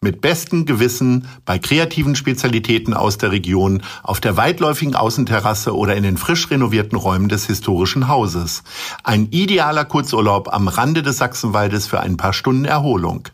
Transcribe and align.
mit 0.00 0.20
bestem 0.20 0.64
Gewissen 0.64 1.28
bei 1.44 1.58
kreativen 1.58 2.14
Spezialitäten 2.14 2.94
aus 2.94 3.18
der 3.18 3.32
Region, 3.32 3.82
auf 4.02 4.20
der 4.20 4.36
weitläufigen 4.36 4.94
Außenterrasse 4.94 5.74
oder 5.74 5.96
in 5.96 6.04
den 6.04 6.16
frisch 6.16 6.50
renovierten 6.50 6.96
Räumen 6.96 7.28
des 7.28 7.46
historischen 7.46 8.06
Hauses. 8.06 8.62
Ein 9.02 9.26
idealer 9.32 9.84
Kurzurlaub 9.84 10.52
am 10.52 10.68
Rande 10.68 11.02
des 11.02 11.18
Sachsenwaldes 11.18 11.88
für 11.88 12.00
ein 12.00 12.16
paar 12.16 12.32
Stunden 12.32 12.64
Erholung. 12.64 13.28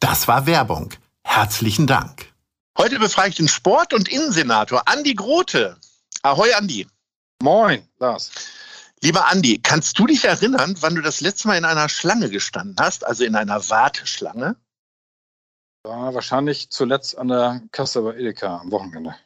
Das 0.00 0.28
war 0.28 0.46
Werbung. 0.46 0.90
Herzlichen 1.24 1.86
Dank. 1.86 2.32
Heute 2.76 2.98
befrage 2.98 3.30
ich 3.30 3.36
den 3.36 3.48
Sport- 3.48 3.94
und 3.94 4.08
Innensenator 4.08 4.82
Andi 4.86 5.14
Grote. 5.14 5.76
Ahoi, 6.22 6.52
Andi. 6.54 6.86
Moin, 7.42 7.82
Lars. 7.98 8.30
Lieber 9.02 9.28
Andi, 9.28 9.58
kannst 9.62 9.98
du 9.98 10.06
dich 10.06 10.24
erinnern, 10.24 10.76
wann 10.80 10.94
du 10.94 11.00
das 11.00 11.20
letzte 11.20 11.48
Mal 11.48 11.58
in 11.58 11.64
einer 11.64 11.88
Schlange 11.88 12.30
gestanden 12.30 12.76
hast, 12.78 13.04
also 13.04 13.24
in 13.24 13.34
einer 13.34 13.68
Warteschlange? 13.68 14.56
War 15.84 16.14
wahrscheinlich 16.14 16.70
zuletzt 16.70 17.18
an 17.18 17.26
der 17.26 17.60
Kasse 17.72 18.02
bei 18.02 18.14
Edeka 18.14 18.58
am 18.58 18.70
Wochenende. 18.70 19.16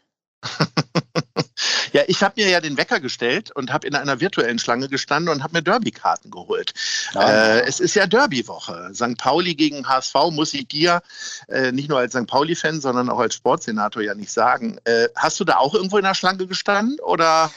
ja, 1.93 2.03
ich 2.07 2.23
habe 2.23 2.41
mir 2.41 2.49
ja 2.49 2.63
den 2.63 2.79
Wecker 2.79 2.99
gestellt 2.99 3.51
und 3.51 3.71
habe 3.71 3.87
in 3.87 3.95
einer 3.95 4.21
virtuellen 4.21 4.59
Schlange 4.59 4.89
gestanden 4.89 5.35
und 5.35 5.43
habe 5.43 5.59
mir 5.59 5.63
Derby-Karten 5.63 6.31
geholt. 6.31 6.73
Äh, 7.15 7.61
es 7.67 7.79
ist 7.79 7.95
ja 7.95 8.07
Derby-Woche. 8.07 8.91
St. 8.95 9.19
Pauli 9.19 9.55
gegen 9.55 9.87
HSV 9.87 10.15
muss 10.31 10.55
ich 10.55 10.67
dir 10.69 11.03
äh, 11.49 11.73
nicht 11.73 11.91
nur 11.91 11.99
als 11.99 12.15
St. 12.15 12.27
Pauli-Fan, 12.27 12.81
sondern 12.81 13.11
auch 13.11 13.19
als 13.19 13.35
Sportsenator 13.35 14.03
ja 14.03 14.15
nicht 14.15 14.33
sagen. 14.33 14.79
Äh, 14.85 15.09
hast 15.15 15.39
du 15.39 15.45
da 15.45 15.59
auch 15.59 15.75
irgendwo 15.75 15.99
in 15.99 16.05
der 16.05 16.15
Schlange 16.15 16.47
gestanden 16.47 16.99
oder 17.01 17.51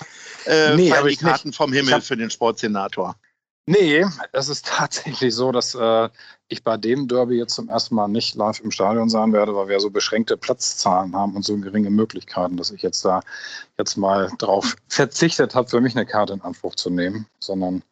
äh, 0.46 0.76
nee, 0.76 0.92
die 1.08 1.16
Karten 1.16 1.50
nicht. 1.50 1.58
vom 1.58 1.72
Himmel 1.72 1.94
hab, 1.94 2.04
für 2.04 2.18
den 2.18 2.32
Sportsenator? 2.32 3.16
Nee, 3.70 4.04
es 4.32 4.50
ist 4.50 4.66
tatsächlich 4.78 5.36
so, 5.36 5.52
dass 5.52 5.76
äh, 5.76 6.10
ich 6.48 6.64
bei 6.64 6.76
dem 6.76 7.08
Derby 7.08 7.38
jetzt 7.38 7.54
zum 7.54 7.70
ersten 7.70 7.94
Mal 7.94 8.08
nicht 8.08 8.34
live 8.34 8.60
im 8.62 8.72
Stadion 8.72 9.10
sein 9.10 9.32
werde, 9.32 9.56
weil 9.56 9.68
wir 9.68 9.80
so 9.80 9.92
beschränkte 9.92 10.38
Platzzahlen 10.38 11.16
haben 11.16 11.36
und 11.36 11.46
so 11.46 11.56
geringe 11.56 11.92
Möglichkeiten, 11.92 12.58
dass 12.58 12.72
ich 12.72 12.82
jetzt 12.82 13.06
da 13.06 13.22
jetzt 13.78 13.96
mal 13.96 14.32
darauf 14.40 14.76
verzichtet 14.88 15.54
habe, 15.54 15.70
für 15.70 15.82
mich 15.82 15.96
eine 15.96 16.08
Karte 16.08 16.34
in 16.34 16.42
Anspruch 16.42 16.74
zu 16.74 16.90
nehmen, 16.90 17.28
sondern 17.40 17.84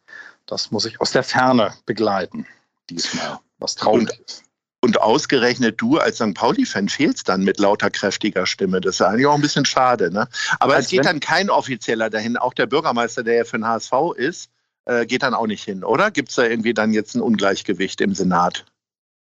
das 0.46 0.72
muss 0.72 0.84
ich 0.84 1.00
aus 1.00 1.12
der 1.12 1.22
Ferne 1.22 1.72
begleiten 1.86 2.44
diesmal, 2.90 3.38
was 3.60 3.76
traurig 3.76 4.10
und, 4.10 4.26
ist. 4.26 4.42
Und 4.80 5.00
ausgerechnet 5.00 5.80
du 5.80 5.98
als 5.98 6.16
St. 6.16 6.34
Pauli-Fan 6.34 6.88
fehlst 6.88 7.28
dann 7.28 7.44
mit 7.44 7.60
lauter 7.60 7.90
kräftiger 7.90 8.46
Stimme. 8.46 8.80
Das 8.80 8.96
ist 8.96 9.02
eigentlich 9.02 9.26
auch 9.26 9.34
ein 9.36 9.42
bisschen 9.42 9.64
schade. 9.64 10.10
Ne? 10.10 10.26
Aber 10.58 10.74
als 10.74 10.86
es 10.86 10.90
geht 10.90 11.04
dann 11.04 11.20
kein 11.20 11.50
Offizieller 11.50 12.10
dahin. 12.10 12.36
Auch 12.36 12.54
der 12.54 12.66
Bürgermeister, 12.66 13.22
der 13.22 13.34
ja 13.34 13.44
für 13.44 13.58
den 13.58 13.66
HSV 13.66 13.92
ist, 14.16 14.50
äh, 14.88 15.06
geht 15.06 15.22
dann 15.22 15.34
auch 15.34 15.46
nicht 15.46 15.64
hin, 15.64 15.84
oder? 15.84 16.10
Gibt 16.10 16.30
es 16.30 16.36
da 16.36 16.44
irgendwie 16.44 16.74
dann 16.74 16.92
jetzt 16.92 17.14
ein 17.14 17.20
Ungleichgewicht 17.20 18.00
im 18.00 18.14
Senat? 18.14 18.64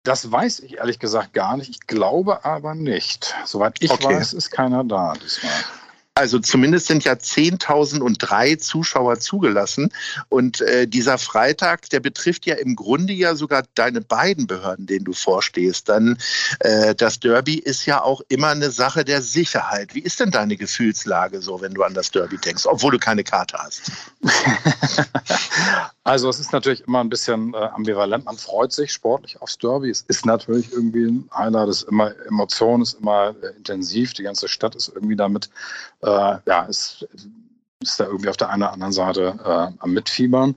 Das 0.04 0.32
weiß 0.32 0.62
ich 0.62 0.78
ehrlich 0.78 0.98
gesagt 0.98 1.34
gar 1.34 1.56
nicht. 1.58 1.70
Ich 1.70 1.88
glaube 1.88 2.44
aber 2.44 2.74
nicht. 2.74 3.36
Soweit 3.46 3.76
ich 3.80 3.92
okay. 3.92 4.16
weiß, 4.16 4.34
ist 4.34 4.50
keiner 4.50 4.84
da 4.84 5.14
diesmal. 5.14 5.54
Also 6.14 6.40
zumindest 6.40 6.88
sind 6.88 7.06
ja 7.06 7.14
10.003 7.14 8.58
Zuschauer 8.58 9.20
zugelassen. 9.20 9.94
Und 10.28 10.60
äh, 10.60 10.86
dieser 10.86 11.18
Freitag, 11.18 11.90
der 11.90 12.02
betrifft 12.02 12.46
ja 12.46 12.56
im 12.56 12.76
Grunde 12.76 13.14
ja 13.14 13.34
sogar 13.34 13.64
deine 13.76 14.02
beiden 14.02 14.46
Behörden, 14.46 14.88
denen 14.88 15.06
du 15.06 15.14
vorstehst. 15.14 15.88
Dann 15.88 16.18
äh, 16.60 16.94
das 16.96 17.22
Derby 17.22 17.56
ist 17.56 17.86
ja 17.86 18.02
auch 18.02 18.20
immer 18.28 18.50
eine 18.50 18.72
Sache 18.72 19.06
der 19.06 19.22
Sicherheit. 19.22 19.96
Wie 19.96 20.02
ist 20.02 20.20
denn 20.20 20.32
deine 20.32 20.58
Gefühlslage 20.58 21.42
so, 21.42 21.62
wenn 21.62 21.74
du 21.74 21.84
an 21.84 21.94
das 21.94 22.12
Derby 22.12 22.38
denkst, 22.38 22.66
obwohl 22.66 22.92
du 22.92 23.00
keine 23.00 23.24
Karte 23.24 23.58
hast? 23.58 23.90
also 26.04 26.28
es 26.28 26.42
ist 26.42 26.52
natürlich 26.52 26.86
immer 26.88 27.00
ein 27.00 27.10
bisschen 27.10 27.54
äh, 27.54 27.58
ambivalent. 27.58 28.26
Man 28.26 28.38
freut 28.38 28.74
sich 28.74 28.92
sportlich 28.92 29.42
aufs 29.42 29.58
Derby. 29.58 29.90
Es 29.90 30.02
ist 30.10 30.26
natürlich 30.26 30.74
irgendwie 30.74 31.06
ein 31.06 31.30
Highlight, 31.34 31.70
es 31.70 31.84
ist 31.84 31.90
immer 31.90 32.12
Emotion, 32.28 32.82
ist 32.82 33.00
immer 33.00 33.34
äh, 33.42 33.56
intensiv. 33.56 34.14
Die 34.14 34.24
ganze 34.24 34.50
Stadt 34.50 34.76
ist 34.76 34.92
irgendwie 34.94 35.16
damit 35.16 35.50
äh, 36.02 36.10
ja, 36.14 36.64
ist, 36.64 37.08
ist 37.82 38.00
da 38.00 38.06
irgendwie 38.06 38.30
auf 38.30 38.38
der 38.38 38.50
einen 38.50 38.64
oder 38.64 38.74
anderen 38.74 38.94
Seite 38.94 39.40
äh, 39.44 39.78
am 39.80 39.92
Mitfiebern. 39.94 40.56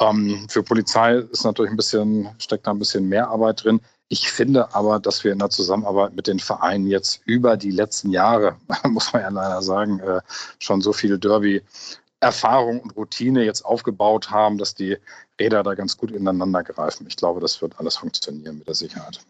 Ähm, 0.00 0.46
für 0.48 0.62
Polizei 0.62 1.16
ist 1.16 1.44
natürlich 1.44 1.70
ein 1.70 1.76
bisschen, 1.76 2.28
steckt 2.38 2.66
da 2.66 2.70
ein 2.70 2.78
bisschen 2.78 3.08
mehr 3.08 3.28
Arbeit 3.28 3.64
drin. 3.64 3.80
Ich 4.08 4.30
finde 4.30 4.74
aber, 4.74 5.00
dass 5.00 5.24
wir 5.24 5.32
in 5.32 5.38
der 5.38 5.50
Zusammenarbeit 5.50 6.14
mit 6.14 6.26
den 6.26 6.38
Vereinen 6.38 6.86
jetzt 6.86 7.20
über 7.26 7.56
die 7.56 7.70
letzten 7.70 8.10
Jahre, 8.10 8.56
muss 8.84 9.12
man 9.12 9.22
ja 9.22 9.28
leider 9.28 9.62
sagen, 9.62 10.00
äh, 10.00 10.20
schon 10.58 10.80
so 10.80 10.92
viel 10.92 11.18
Derby 11.18 11.62
Erfahrung 12.20 12.80
und 12.80 12.96
Routine 12.96 13.44
jetzt 13.44 13.64
aufgebaut 13.64 14.30
haben, 14.30 14.58
dass 14.58 14.74
die 14.74 14.96
Räder 15.38 15.62
da 15.62 15.74
ganz 15.74 15.96
gut 15.96 16.10
ineinander 16.10 16.64
greifen. 16.64 17.06
Ich 17.06 17.16
glaube, 17.16 17.40
das 17.40 17.62
wird 17.62 17.78
alles 17.78 17.96
funktionieren 17.96 18.58
mit 18.58 18.66
der 18.66 18.74
Sicherheit 18.74 19.20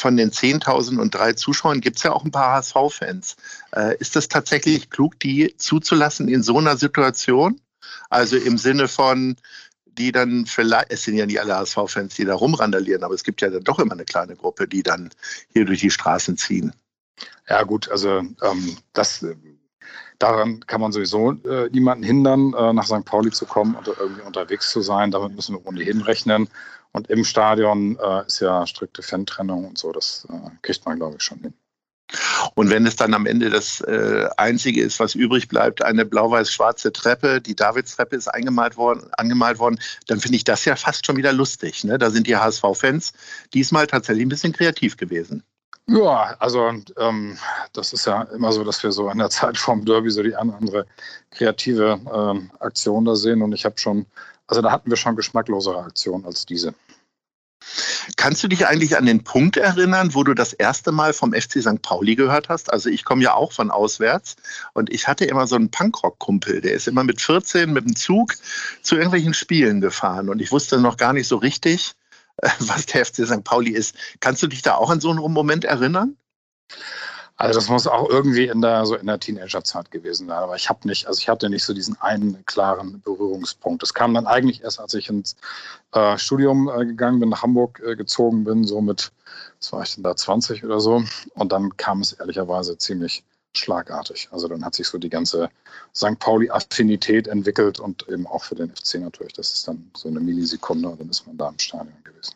von 0.00 0.16
den 0.16 0.30
10.003 0.30 1.36
Zuschauern 1.36 1.80
gibt 1.80 1.98
es 1.98 2.02
ja 2.02 2.12
auch 2.12 2.24
ein 2.24 2.30
paar 2.30 2.56
HSV-Fans. 2.56 3.36
Äh, 3.74 3.96
ist 3.98 4.16
das 4.16 4.28
tatsächlich 4.28 4.90
klug, 4.90 5.18
die 5.20 5.54
zuzulassen 5.56 6.28
in 6.28 6.42
so 6.42 6.58
einer 6.58 6.76
Situation? 6.76 7.60
Also 8.08 8.36
im 8.36 8.58
Sinne 8.58 8.88
von, 8.88 9.36
die 9.86 10.12
dann 10.12 10.46
vielleicht, 10.46 10.90
es 10.90 11.04
sind 11.04 11.16
ja 11.16 11.26
nicht 11.26 11.40
alle 11.40 11.56
HSV-Fans, 11.56 12.14
die 12.14 12.24
da 12.24 12.34
rumrandalieren, 12.34 13.04
aber 13.04 13.14
es 13.14 13.24
gibt 13.24 13.40
ja 13.42 13.50
dann 13.50 13.64
doch 13.64 13.78
immer 13.78 13.92
eine 13.92 14.04
kleine 14.04 14.36
Gruppe, 14.36 14.66
die 14.66 14.82
dann 14.82 15.10
hier 15.52 15.64
durch 15.64 15.80
die 15.80 15.90
Straßen 15.90 16.36
ziehen. 16.36 16.72
Ja 17.48 17.62
gut, 17.64 17.90
also 17.90 18.18
ähm, 18.18 18.76
das, 18.92 19.24
daran 20.18 20.60
kann 20.66 20.80
man 20.80 20.92
sowieso 20.92 21.32
äh, 21.32 21.68
niemanden 21.70 22.04
hindern, 22.04 22.54
äh, 22.54 22.72
nach 22.72 22.86
St. 22.86 23.04
Pauli 23.04 23.30
zu 23.30 23.44
kommen 23.44 23.74
oder 23.74 23.92
irgendwie 23.98 24.22
unterwegs 24.22 24.70
zu 24.70 24.80
sein. 24.80 25.10
Damit 25.10 25.34
müssen 25.34 25.56
wir 25.56 25.66
ohnehin 25.66 26.00
rechnen. 26.00 26.48
Und 26.92 27.08
im 27.08 27.24
Stadion 27.24 27.98
äh, 28.02 28.26
ist 28.26 28.40
ja 28.40 28.66
strikte 28.66 29.02
Fan-Trennung 29.02 29.68
und 29.68 29.78
so, 29.78 29.92
das 29.92 30.26
äh, 30.30 30.50
kriegt 30.62 30.84
man, 30.86 30.98
glaube 30.98 31.16
ich, 31.18 31.22
schon 31.22 31.38
hin. 31.38 31.54
Und 32.54 32.70
wenn 32.70 32.84
es 32.86 32.96
dann 32.96 33.14
am 33.14 33.26
Ende 33.26 33.50
das 33.50 33.80
äh, 33.82 34.28
Einzige 34.36 34.82
ist, 34.82 34.98
was 34.98 35.14
übrig 35.14 35.46
bleibt, 35.46 35.82
eine 35.82 36.04
blau-weiß-schwarze 36.04 36.92
Treppe, 36.92 37.40
die 37.40 37.54
Davidstreppe 37.54 38.16
ist 38.16 38.26
eingemalt 38.26 38.76
worden, 38.76 39.08
angemalt 39.16 39.60
worden, 39.60 39.78
dann 40.08 40.18
finde 40.18 40.36
ich 40.36 40.42
das 40.42 40.64
ja 40.64 40.74
fast 40.74 41.06
schon 41.06 41.16
wieder 41.16 41.32
lustig. 41.32 41.84
Ne? 41.84 41.98
Da 41.98 42.10
sind 42.10 42.26
die 42.26 42.36
HSV-Fans 42.36 43.12
diesmal 43.54 43.86
tatsächlich 43.86 44.26
ein 44.26 44.30
bisschen 44.30 44.52
kreativ 44.52 44.96
gewesen. 44.96 45.44
Ja, 45.86 46.34
also 46.40 46.72
ähm, 46.98 47.38
das 47.72 47.92
ist 47.92 48.06
ja 48.06 48.22
immer 48.22 48.50
so, 48.50 48.64
dass 48.64 48.82
wir 48.82 48.90
so 48.90 49.08
an 49.08 49.18
der 49.18 49.30
Zeit 49.30 49.56
vom 49.56 49.84
Derby 49.84 50.10
so 50.10 50.24
die 50.24 50.34
andere 50.34 50.86
kreative 51.30 52.00
ähm, 52.12 52.50
Aktion 52.58 53.04
da 53.04 53.14
sehen. 53.14 53.42
Und 53.42 53.52
ich 53.52 53.64
habe 53.64 53.78
schon 53.78 54.06
also 54.50 54.62
da 54.62 54.72
hatten 54.72 54.90
wir 54.90 54.96
schon 54.96 55.14
geschmacklosere 55.14 55.78
Aktionen 55.78 56.24
als 56.24 56.44
diese. 56.44 56.74
Kannst 58.16 58.42
du 58.42 58.48
dich 58.48 58.66
eigentlich 58.66 58.96
an 58.96 59.06
den 59.06 59.24
Punkt 59.24 59.56
erinnern, 59.56 60.14
wo 60.14 60.24
du 60.24 60.34
das 60.34 60.52
erste 60.52 60.92
Mal 60.92 61.12
vom 61.12 61.32
FC 61.32 61.62
St. 61.62 61.82
Pauli 61.82 62.16
gehört 62.16 62.48
hast? 62.48 62.72
Also 62.72 62.88
ich 62.88 63.04
komme 63.04 63.22
ja 63.22 63.34
auch 63.34 63.52
von 63.52 63.70
auswärts 63.70 64.36
und 64.72 64.92
ich 64.92 65.08
hatte 65.08 65.24
immer 65.24 65.46
so 65.46 65.56
einen 65.56 65.70
Punkrock-Kumpel, 65.70 66.60
der 66.60 66.72
ist 66.72 66.88
immer 66.88 67.04
mit 67.04 67.20
14 67.20 67.72
mit 67.72 67.84
dem 67.84 67.96
Zug 67.96 68.34
zu 68.82 68.96
irgendwelchen 68.96 69.34
Spielen 69.34 69.80
gefahren 69.80 70.28
und 70.28 70.40
ich 70.40 70.52
wusste 70.52 70.80
noch 70.80 70.96
gar 70.96 71.12
nicht 71.12 71.28
so 71.28 71.36
richtig, 71.36 71.94
was 72.58 72.86
der 72.86 73.04
FC 73.04 73.26
St. 73.26 73.44
Pauli 73.44 73.70
ist. 73.70 73.94
Kannst 74.20 74.42
du 74.42 74.46
dich 74.46 74.62
da 74.62 74.74
auch 74.74 74.90
an 74.90 75.00
so 75.00 75.10
einen 75.10 75.20
Moment 75.20 75.64
erinnern? 75.64 76.16
Also 77.40 77.58
das 77.58 77.70
muss 77.70 77.86
auch 77.86 78.10
irgendwie 78.10 78.48
in 78.48 78.60
der 78.60 78.84
so 78.84 78.96
in 78.96 79.06
der 79.06 79.18
Teenagerzeit 79.18 79.90
gewesen 79.90 80.26
sein. 80.26 80.36
Aber 80.36 80.56
ich 80.56 80.68
habe 80.68 80.86
nicht, 80.86 81.06
also 81.06 81.18
ich 81.18 81.26
hatte 81.26 81.48
nicht 81.48 81.64
so 81.64 81.72
diesen 81.72 81.98
einen 82.02 82.44
klaren 82.44 83.00
Berührungspunkt. 83.00 83.82
Das 83.82 83.94
kam 83.94 84.12
dann 84.12 84.26
eigentlich 84.26 84.62
erst, 84.62 84.78
als 84.78 84.92
ich 84.92 85.08
ins 85.08 85.36
äh, 85.92 86.18
Studium 86.18 86.68
äh, 86.68 86.84
gegangen 86.84 87.18
bin, 87.18 87.30
nach 87.30 87.42
Hamburg 87.42 87.80
äh, 87.82 87.96
gezogen 87.96 88.44
bin, 88.44 88.64
so 88.64 88.82
mit, 88.82 89.10
was 89.58 89.72
war 89.72 89.82
ich 89.82 89.94
denn 89.94 90.04
da, 90.04 90.14
20 90.14 90.64
oder 90.66 90.80
so. 90.80 91.02
Und 91.32 91.50
dann 91.50 91.74
kam 91.78 92.02
es 92.02 92.12
ehrlicherweise 92.12 92.76
ziemlich 92.76 93.24
schlagartig. 93.54 94.28
Also 94.32 94.46
dann 94.46 94.62
hat 94.62 94.74
sich 94.74 94.88
so 94.88 94.98
die 94.98 95.08
ganze 95.08 95.48
St. 95.96 96.18
Pauli-Affinität 96.18 97.26
entwickelt 97.26 97.80
und 97.80 98.06
eben 98.10 98.26
auch 98.26 98.44
für 98.44 98.54
den 98.54 98.70
FC 98.70 98.96
natürlich. 98.96 99.32
Das 99.32 99.50
ist 99.54 99.66
dann 99.66 99.90
so 99.96 100.08
eine 100.08 100.20
Millisekunde 100.20 100.90
und 100.90 101.00
dann 101.00 101.08
ist 101.08 101.26
man 101.26 101.38
da 101.38 101.48
im 101.48 101.58
Stadion 101.58 102.04
gewesen. 102.04 102.34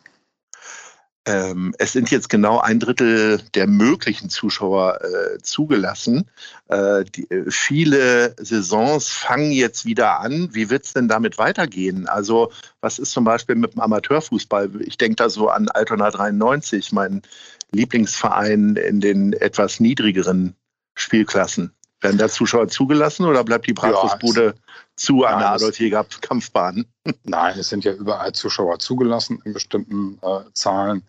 Ähm, 1.27 1.73
es 1.79 1.93
sind 1.93 2.11
jetzt 2.11 2.29
genau 2.29 2.59
ein 2.59 2.79
Drittel 2.79 3.41
der 3.55 3.65
möglichen 3.65 4.29
Zuschauer 4.29 4.99
äh, 5.01 5.37
zugelassen. 5.41 6.29
Äh, 6.67 7.03
die, 7.03 7.29
äh, 7.31 7.49
viele 7.49 8.35
Saisons 8.37 9.09
fangen 9.09 9.51
jetzt 9.51 9.85
wieder 9.85 10.19
an. 10.19 10.49
Wie 10.53 10.69
wird 10.69 10.85
es 10.85 10.93
denn 10.93 11.07
damit 11.07 11.39
weitergehen? 11.39 12.07
Also 12.07 12.51
was 12.79 12.99
ist 12.99 13.11
zum 13.11 13.23
Beispiel 13.23 13.55
mit 13.55 13.73
dem 13.73 13.81
Amateurfußball? 13.81 14.69
Ich 14.81 14.97
denke 14.97 15.15
da 15.15 15.29
so 15.29 15.49
an 15.49 15.67
Altona 15.69 16.11
93, 16.11 16.91
mein 16.91 17.23
Lieblingsverein 17.71 18.75
in 18.75 19.01
den 19.01 19.33
etwas 19.33 19.79
niedrigeren 19.79 20.55
Spielklassen. 20.93 21.71
Werden 22.01 22.19
da 22.19 22.29
Zuschauer 22.29 22.67
zugelassen 22.67 23.25
oder 23.25 23.43
bleibt 23.43 23.65
die 23.65 23.73
Bratwurstbude 23.73 24.45
ja, 24.45 24.53
zu 24.95 25.25
an 25.25 25.39
der 25.39 25.51
Adolf-Jäger-Kampfbahn? 25.51 26.85
Nein, 27.23 27.59
es 27.59 27.69
sind 27.69 27.83
ja 27.83 27.93
überall 27.93 28.33
Zuschauer 28.33 28.79
zugelassen 28.79 29.41
in 29.45 29.53
bestimmten 29.53 30.19
äh, 30.21 30.41
Zahlen. 30.53 31.03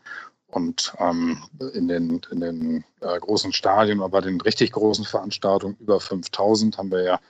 Und 0.48 0.94
ähm, 1.00 1.42
in 1.74 1.88
den, 1.88 2.20
in 2.30 2.40
den 2.40 2.84
äh, 3.00 3.18
großen 3.18 3.52
Stadien, 3.52 4.00
aber 4.00 4.08
bei 4.08 4.20
den 4.22 4.40
richtig 4.40 4.72
großen 4.72 5.04
Veranstaltungen 5.04 5.76
über 5.80 6.00
5000 6.00 6.78
haben 6.78 6.90
wir 6.90 7.02
ja 7.02 7.20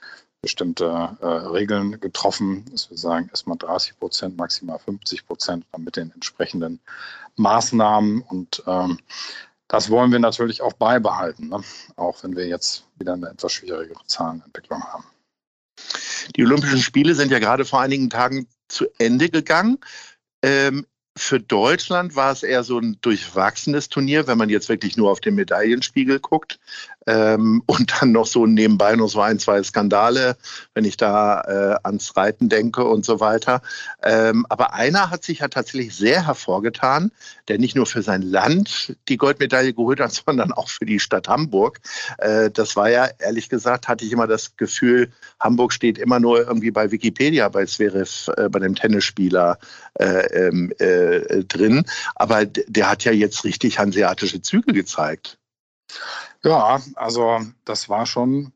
bestimmte 0.41 1.17
äh, 1.19 1.25
Regeln 1.25 1.99
getroffen, 1.99 2.63
dass 2.71 2.89
wir 2.89 2.97
sagen, 2.97 3.27
erstmal 3.29 3.57
30 3.57 3.99
Prozent, 3.99 4.37
maximal 4.37 4.79
50 4.79 5.25
Prozent 5.25 5.65
mit 5.77 5.97
den 5.97 6.11
entsprechenden 6.11 6.79
Maßnahmen. 7.35 8.21
Und 8.21 8.63
ähm, 8.67 8.99
das 9.67 9.89
wollen 9.89 10.11
wir 10.11 10.19
natürlich 10.19 10.61
auch 10.61 10.73
beibehalten, 10.73 11.49
ne? 11.49 11.61
auch 11.95 12.23
wenn 12.23 12.35
wir 12.35 12.47
jetzt 12.47 12.85
wieder 12.97 13.13
eine 13.13 13.29
etwas 13.29 13.51
schwierigere 13.51 14.05
Zahlenentwicklung 14.05 14.83
haben. 14.83 15.05
Die 16.35 16.43
Olympischen 16.43 16.81
Spiele 16.81 17.15
sind 17.15 17.31
ja 17.31 17.39
gerade 17.39 17.65
vor 17.65 17.81
einigen 17.81 18.09
Tagen 18.09 18.47
zu 18.67 18.85
Ende 18.97 19.29
gegangen. 19.29 19.79
Ähm, 20.43 20.85
für 21.17 21.39
Deutschland 21.39 22.15
war 22.15 22.31
es 22.31 22.43
eher 22.43 22.63
so 22.63 22.77
ein 22.77 22.97
durchwachsenes 23.01 23.89
Turnier, 23.89 24.27
wenn 24.27 24.37
man 24.37 24.49
jetzt 24.49 24.69
wirklich 24.69 24.97
nur 24.97 25.09
auf 25.11 25.19
den 25.19 25.35
Medaillenspiegel 25.35 26.19
guckt. 26.19 26.59
Ähm, 27.07 27.63
und 27.65 27.93
dann 27.99 28.11
noch 28.11 28.27
so 28.27 28.45
nebenbei 28.45 28.95
noch 28.95 29.07
so 29.07 29.21
ein, 29.21 29.39
zwei 29.39 29.63
Skandale, 29.63 30.37
wenn 30.73 30.85
ich 30.85 30.97
da 30.97 31.41
äh, 31.41 31.77
ans 31.83 32.15
Reiten 32.15 32.49
denke 32.49 32.83
und 32.83 33.05
so 33.05 33.19
weiter. 33.19 33.61
Ähm, 34.03 34.45
aber 34.49 34.73
einer 34.73 35.09
hat 35.09 35.23
sich 35.23 35.39
ja 35.39 35.47
tatsächlich 35.47 35.95
sehr 35.95 36.25
hervorgetan, 36.27 37.11
der 37.47 37.57
nicht 37.57 37.75
nur 37.75 37.85
für 37.85 38.01
sein 38.01 38.21
Land 38.21 38.95
die 39.07 39.17
Goldmedaille 39.17 39.73
geholt 39.73 39.99
hat, 39.99 40.11
sondern 40.25 40.51
auch 40.51 40.69
für 40.69 40.85
die 40.85 40.99
Stadt 40.99 41.27
Hamburg. 41.27 41.79
Äh, 42.19 42.51
das 42.51 42.75
war 42.75 42.89
ja, 42.89 43.09
ehrlich 43.19 43.49
gesagt, 43.49 43.87
hatte 43.87 44.05
ich 44.05 44.11
immer 44.11 44.27
das 44.27 44.55
Gefühl, 44.57 45.11
Hamburg 45.39 45.73
steht 45.73 45.97
immer 45.97 46.19
nur 46.19 46.47
irgendwie 46.47 46.71
bei 46.71 46.91
Wikipedia 46.91 47.49
bei 47.49 47.65
Zverev, 47.65 48.31
äh, 48.37 48.49
bei 48.49 48.59
dem 48.59 48.75
Tennisspieler 48.75 49.57
äh, 49.99 50.47
ähm, 50.47 50.71
äh, 50.79 51.43
drin. 51.43 51.85
Aber 52.15 52.45
der 52.45 52.89
hat 52.89 53.03
ja 53.03 53.11
jetzt 53.11 53.43
richtig 53.43 53.79
hanseatische 53.79 54.41
Züge 54.41 54.73
gezeigt. 54.73 55.37
Ja, 56.43 56.81
also 56.95 57.41
das 57.65 57.89
war 57.89 58.05
schon 58.05 58.51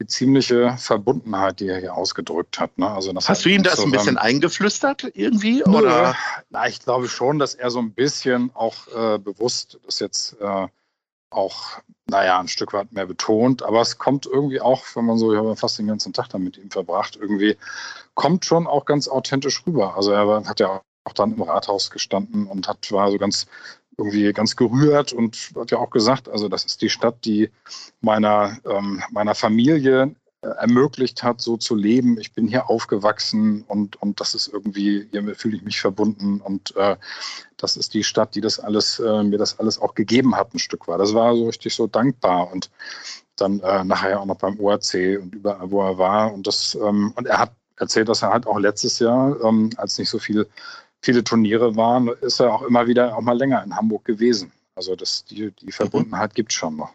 die 0.00 0.06
ziemliche 0.06 0.76
Verbundenheit, 0.78 1.60
die 1.60 1.68
er 1.68 1.80
hier 1.80 1.94
ausgedrückt 1.94 2.58
hat. 2.58 2.76
Ne? 2.76 2.88
Also 2.90 3.14
Hast 3.14 3.44
du 3.44 3.48
ihm 3.48 3.62
das 3.62 3.80
ein 3.80 3.90
bisschen 3.90 4.18
eingeflüstert 4.18 5.10
irgendwie? 5.14 5.62
Nö, 5.66 5.78
oder? 5.78 6.14
Na, 6.50 6.68
ich 6.68 6.80
glaube 6.80 7.08
schon, 7.08 7.38
dass 7.38 7.54
er 7.54 7.70
so 7.70 7.78
ein 7.78 7.92
bisschen 7.92 8.50
auch 8.54 8.74
äh, 8.88 9.18
bewusst 9.18 9.78
das 9.86 10.00
jetzt 10.00 10.36
äh, 10.40 10.66
auch, 11.30 11.78
naja, 12.06 12.38
ein 12.38 12.48
Stück 12.48 12.72
weit 12.72 12.92
mehr 12.92 13.06
betont. 13.06 13.62
Aber 13.62 13.80
es 13.80 13.98
kommt 13.98 14.26
irgendwie 14.26 14.60
auch, 14.60 14.84
wenn 14.94 15.06
man 15.06 15.18
so, 15.18 15.32
ich 15.32 15.38
habe 15.38 15.56
fast 15.56 15.78
den 15.78 15.86
ganzen 15.86 16.12
Tag 16.12 16.28
dann 16.28 16.44
mit 16.44 16.58
ihm 16.58 16.70
verbracht, 16.70 17.16
irgendwie 17.16 17.56
kommt 18.14 18.44
schon 18.44 18.66
auch 18.66 18.84
ganz 18.84 19.08
authentisch 19.08 19.66
rüber. 19.66 19.96
Also 19.96 20.12
er 20.12 20.44
hat 20.46 20.60
ja 20.60 20.82
auch 21.04 21.12
dann 21.12 21.34
im 21.34 21.42
Rathaus 21.42 21.90
gestanden 21.90 22.46
und 22.46 22.68
hat 22.68 22.90
war 22.92 23.10
so 23.10 23.18
ganz 23.18 23.46
irgendwie 23.98 24.32
ganz 24.32 24.56
gerührt 24.56 25.12
und 25.12 25.52
hat 25.56 25.70
ja 25.70 25.78
auch 25.78 25.90
gesagt, 25.90 26.28
also 26.28 26.48
das 26.48 26.64
ist 26.64 26.82
die 26.82 26.90
Stadt, 26.90 27.24
die 27.24 27.50
meiner, 28.00 28.58
ähm, 28.64 29.02
meiner 29.10 29.34
Familie 29.34 30.14
äh, 30.42 30.48
ermöglicht 30.48 31.22
hat, 31.22 31.40
so 31.40 31.56
zu 31.56 31.74
leben. 31.74 32.18
Ich 32.20 32.32
bin 32.32 32.46
hier 32.46 32.68
aufgewachsen 32.68 33.64
und, 33.68 34.00
und 34.02 34.20
das 34.20 34.34
ist 34.34 34.48
irgendwie, 34.48 35.08
hier 35.10 35.34
fühle 35.34 35.56
ich 35.56 35.62
mich 35.62 35.80
verbunden 35.80 36.40
und 36.40 36.76
äh, 36.76 36.96
das 37.56 37.76
ist 37.76 37.94
die 37.94 38.04
Stadt, 38.04 38.34
die 38.34 38.42
das 38.42 38.60
alles, 38.60 38.98
äh, 38.98 39.22
mir 39.22 39.38
das 39.38 39.58
alles 39.58 39.80
auch 39.80 39.94
gegeben 39.94 40.36
hat, 40.36 40.52
ein 40.54 40.58
Stück 40.58 40.88
weit. 40.88 41.00
Das 41.00 41.14
war 41.14 41.34
so 41.34 41.46
richtig 41.46 41.74
so 41.74 41.86
dankbar 41.86 42.52
und 42.52 42.70
dann 43.36 43.60
äh, 43.60 43.84
nachher 43.84 44.20
auch 44.20 44.26
noch 44.26 44.36
beim 44.38 44.60
ORC 44.60 45.18
und 45.22 45.34
überall, 45.34 45.70
wo 45.70 45.82
er 45.82 45.96
war. 45.96 46.32
Und 46.32 46.46
das, 46.46 46.74
ähm, 46.74 47.12
und 47.16 47.26
er 47.26 47.38
hat 47.38 47.52
erzählt, 47.78 48.08
dass 48.08 48.22
er 48.22 48.30
halt 48.30 48.46
auch 48.46 48.58
letztes 48.58 48.98
Jahr, 48.98 49.42
ähm, 49.42 49.70
als 49.76 49.98
nicht 49.98 50.10
so 50.10 50.18
viel 50.18 50.46
viele 51.02 51.24
Turniere 51.24 51.76
waren, 51.76 52.08
ist 52.20 52.40
er 52.40 52.52
auch 52.52 52.62
immer 52.62 52.86
wieder 52.86 53.16
auch 53.16 53.22
mal 53.22 53.36
länger 53.36 53.62
in 53.62 53.76
Hamburg 53.76 54.04
gewesen. 54.04 54.52
Also 54.74 54.96
das, 54.96 55.24
die, 55.24 55.52
die 55.52 55.72
Verbundenheit 55.72 56.34
gibt 56.34 56.52
es 56.52 56.56
schon 56.56 56.76
noch. 56.76 56.92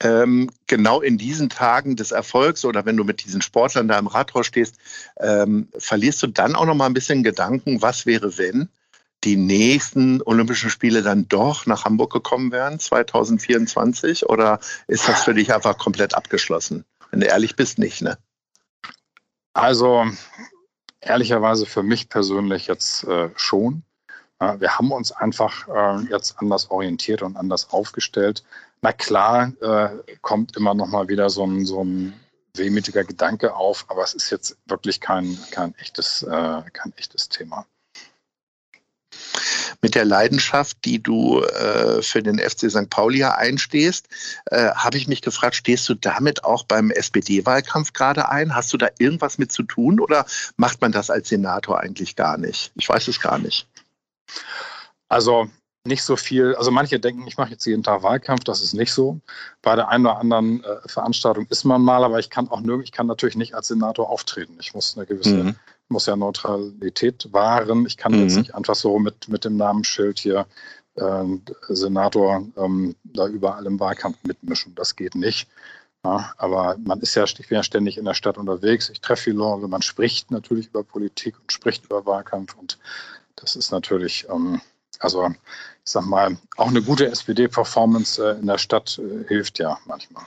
Ähm, 0.00 0.50
genau 0.66 1.00
in 1.00 1.16
diesen 1.16 1.48
Tagen 1.48 1.94
des 1.94 2.10
Erfolgs 2.10 2.64
oder 2.64 2.84
wenn 2.84 2.96
du 2.96 3.04
mit 3.04 3.24
diesen 3.24 3.40
Sportlern 3.40 3.86
da 3.86 3.98
im 3.98 4.08
Rathaus 4.08 4.46
stehst, 4.46 4.76
ähm, 5.18 5.68
verlierst 5.78 6.22
du 6.22 6.26
dann 6.26 6.56
auch 6.56 6.66
noch 6.66 6.74
mal 6.74 6.86
ein 6.86 6.94
bisschen 6.94 7.22
Gedanken, 7.22 7.82
was 7.82 8.04
wäre, 8.06 8.36
wenn 8.36 8.68
die 9.24 9.36
nächsten 9.36 10.20
Olympischen 10.22 10.70
Spiele 10.70 11.02
dann 11.02 11.28
doch 11.28 11.66
nach 11.66 11.84
Hamburg 11.84 12.12
gekommen 12.12 12.50
wären, 12.50 12.80
2024? 12.80 14.28
Oder 14.28 14.58
ist 14.88 15.08
das 15.08 15.22
für 15.22 15.34
dich 15.34 15.54
einfach 15.54 15.78
komplett 15.78 16.14
abgeschlossen? 16.14 16.84
Wenn 17.10 17.20
du 17.20 17.26
ehrlich 17.26 17.54
bist, 17.54 17.78
nicht, 17.78 18.02
ne? 18.02 18.18
Also 19.52 20.06
Ehrlicherweise 21.02 21.66
für 21.66 21.82
mich 21.82 22.08
persönlich 22.08 22.66
jetzt 22.68 23.04
äh, 23.04 23.30
schon. 23.36 23.82
Wir 24.58 24.76
haben 24.76 24.90
uns 24.90 25.12
einfach 25.12 25.68
äh, 25.68 26.00
jetzt 26.10 26.36
anders 26.38 26.68
orientiert 26.68 27.22
und 27.22 27.36
anders 27.36 27.70
aufgestellt. 27.70 28.42
Na 28.80 28.92
klar, 28.92 29.52
äh, 29.60 30.16
kommt 30.20 30.56
immer 30.56 30.74
noch 30.74 30.88
mal 30.88 31.06
wieder 31.06 31.30
so 31.30 31.44
ein, 31.44 31.64
so 31.64 31.84
ein 31.84 32.12
wehmütiger 32.56 33.04
Gedanke 33.04 33.54
auf, 33.54 33.84
aber 33.88 34.02
es 34.02 34.14
ist 34.14 34.30
jetzt 34.30 34.56
wirklich 34.66 35.00
kein, 35.00 35.38
kein, 35.52 35.76
echtes, 35.76 36.26
kein 36.28 36.92
echtes 36.96 37.28
Thema 37.28 37.66
mit 39.82 39.96
der 39.96 40.04
Leidenschaft, 40.04 40.78
die 40.84 41.02
du 41.02 41.42
äh, 41.42 42.00
für 42.02 42.22
den 42.22 42.38
FC 42.38 42.70
St. 42.70 42.88
Pauli 42.88 43.24
einstehst, 43.24 44.08
äh, 44.46 44.70
habe 44.70 44.96
ich 44.96 45.08
mich 45.08 45.22
gefragt, 45.22 45.56
stehst 45.56 45.88
du 45.88 45.94
damit 45.94 46.44
auch 46.44 46.62
beim 46.62 46.90
SPD-Wahlkampf 46.90 47.92
gerade 47.92 48.28
ein? 48.28 48.54
Hast 48.54 48.72
du 48.72 48.78
da 48.78 48.88
irgendwas 48.98 49.38
mit 49.38 49.50
zu 49.50 49.64
tun 49.64 49.98
oder 49.98 50.24
macht 50.56 50.80
man 50.80 50.92
das 50.92 51.10
als 51.10 51.28
Senator 51.28 51.80
eigentlich 51.80 52.14
gar 52.14 52.38
nicht? 52.38 52.70
Ich 52.76 52.88
weiß 52.88 53.08
es 53.08 53.20
gar 53.20 53.38
nicht. 53.38 53.66
Also 55.08 55.50
nicht 55.84 56.04
so 56.04 56.16
viel, 56.16 56.54
also 56.54 56.70
manche 56.70 57.00
denken, 57.00 57.26
ich 57.26 57.36
mache 57.36 57.50
jetzt 57.50 57.64
jeden 57.64 57.82
Tag 57.82 58.02
Wahlkampf, 58.02 58.44
das 58.44 58.62
ist 58.62 58.72
nicht 58.72 58.92
so. 58.92 59.20
Bei 59.62 59.74
der 59.74 59.88
einen 59.88 60.06
oder 60.06 60.18
anderen 60.18 60.62
äh, 60.62 60.76
Veranstaltung 60.86 61.46
ist 61.50 61.64
man 61.64 61.82
mal, 61.82 62.04
aber 62.04 62.20
ich 62.20 62.30
kann 62.30 62.48
auch 62.48 62.60
nirgends, 62.60 62.84
ich 62.84 62.92
kann 62.92 63.06
natürlich 63.06 63.36
nicht 63.36 63.54
als 63.54 63.68
Senator 63.68 64.08
auftreten. 64.08 64.56
Ich 64.60 64.74
muss 64.74 64.96
eine 64.96 65.06
gewisse 65.06 65.34
mhm 65.34 65.56
muss 65.92 66.06
ja 66.06 66.16
Neutralität 66.16 67.28
wahren. 67.32 67.86
Ich 67.86 67.96
kann 67.96 68.12
mhm. 68.12 68.22
jetzt 68.22 68.36
nicht 68.36 68.54
einfach 68.54 68.74
so 68.74 68.98
mit, 68.98 69.28
mit 69.28 69.44
dem 69.44 69.56
Namensschild 69.56 70.18
hier 70.18 70.46
äh, 70.96 71.24
Senator 71.68 72.44
ähm, 72.56 72.96
da 73.04 73.28
überall 73.28 73.66
im 73.66 73.78
Wahlkampf 73.78 74.16
mitmischen. 74.24 74.74
Das 74.74 74.96
geht 74.96 75.14
nicht. 75.14 75.48
Ja, 76.04 76.32
aber 76.36 76.76
man 76.84 77.00
ist 77.00 77.14
ja, 77.14 77.22
ich 77.22 77.36
bin 77.36 77.56
ja 77.56 77.62
ständig 77.62 77.96
in 77.96 78.04
der 78.04 78.14
Stadt 78.14 78.36
unterwegs. 78.36 78.90
Ich 78.90 79.00
treffe 79.00 79.24
viele 79.24 79.36
Leute. 79.36 79.68
Man 79.68 79.82
spricht 79.82 80.32
natürlich 80.32 80.66
über 80.66 80.82
Politik 80.82 81.38
und 81.38 81.52
spricht 81.52 81.84
über 81.84 82.04
Wahlkampf. 82.06 82.56
Und 82.58 82.78
das 83.36 83.54
ist 83.54 83.70
natürlich, 83.70 84.26
ähm, 84.28 84.60
also 84.98 85.32
ich 85.84 85.90
sag 85.90 86.06
mal, 86.06 86.36
auch 86.56 86.68
eine 86.68 86.82
gute 86.82 87.06
SPD-Performance 87.06 88.22
äh, 88.24 88.38
in 88.38 88.46
der 88.46 88.58
Stadt 88.58 89.00
äh, 89.02 89.26
hilft 89.26 89.58
ja 89.58 89.78
manchmal. 89.84 90.24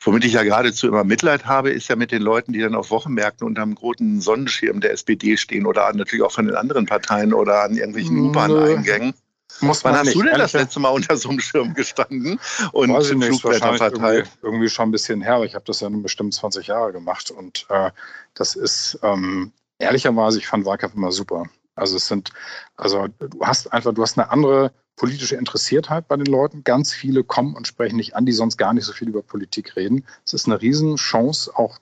Womit 0.00 0.24
ich 0.24 0.34
ja 0.34 0.44
geradezu 0.44 0.86
immer 0.86 1.02
Mitleid 1.02 1.46
habe, 1.46 1.70
ist 1.70 1.88
ja 1.88 1.96
mit 1.96 2.12
den 2.12 2.22
Leuten, 2.22 2.52
die 2.52 2.60
dann 2.60 2.76
auf 2.76 2.90
Wochenmärkten 2.90 3.44
unter 3.44 3.62
einem 3.62 3.74
großen 3.74 4.20
Sonnenschirm 4.20 4.80
der 4.80 4.92
SPD 4.92 5.36
stehen 5.36 5.66
oder 5.66 5.92
natürlich 5.92 6.24
auch 6.24 6.30
von 6.30 6.46
den 6.46 6.54
anderen 6.54 6.86
Parteien 6.86 7.34
oder 7.34 7.64
an 7.64 7.76
irgendwelchen 7.76 8.16
U-Bahn-Eingängen. 8.20 9.14
Muss 9.60 9.84
Wann 9.84 9.96
hast 9.96 10.06
nicht. 10.06 10.16
du 10.16 10.22
denn 10.22 10.38
das 10.38 10.52
letzte 10.52 10.80
Mal 10.80 10.90
unter 10.90 11.16
so 11.16 11.28
einem 11.28 11.40
Schirm 11.40 11.74
gestanden 11.74 12.38
und 12.72 12.92
Weiß 12.92 13.10
ich 13.10 13.16
nicht, 13.16 13.40
verteilt? 13.40 13.80
Irgendwie, 13.80 14.28
irgendwie, 14.42 14.68
schon 14.68 14.88
ein 14.88 14.92
bisschen 14.92 15.22
her, 15.22 15.42
ich 15.42 15.54
habe 15.54 15.64
das 15.64 15.80
ja 15.80 15.88
nun 15.88 16.02
bestimmt 16.02 16.34
20 16.34 16.68
Jahre 16.68 16.92
gemacht 16.92 17.30
und 17.30 17.66
äh, 17.70 17.90
das 18.34 18.54
ist 18.54 18.98
ähm, 19.02 19.52
ehrlicherweise, 19.78 20.38
ich 20.38 20.46
fand 20.46 20.66
Wahlkampf 20.66 20.94
immer 20.94 21.10
super. 21.10 21.46
Also 21.76 21.96
es 21.96 22.08
sind, 22.08 22.30
also 22.76 23.06
du 23.18 23.40
hast 23.42 23.72
einfach, 23.72 23.94
du 23.94 24.02
hast 24.02 24.18
eine 24.18 24.30
andere 24.30 24.72
politische 24.96 25.36
Interessiertheit 25.36 26.08
bei 26.08 26.16
den 26.16 26.26
Leuten. 26.26 26.64
Ganz 26.64 26.92
viele 26.92 27.22
kommen 27.22 27.54
und 27.54 27.66
sprechen 27.66 27.96
nicht 27.96 28.16
an, 28.16 28.26
die 28.26 28.32
sonst 28.32 28.56
gar 28.56 28.72
nicht 28.72 28.84
so 28.84 28.92
viel 28.92 29.08
über 29.08 29.22
Politik 29.22 29.76
reden. 29.76 30.04
Es 30.24 30.32
ist 30.32 30.46
eine 30.46 30.60
Riesenchance, 30.60 31.54
auch 31.54 31.78